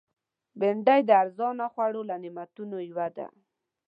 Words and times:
بېنډۍ 0.59 1.01
د 1.05 1.09
ارزانه 1.21 1.65
خوړو 1.73 2.01
له 2.09 2.15
نعمتونو 2.23 2.77
یوه 2.89 3.07
ده 3.15 3.27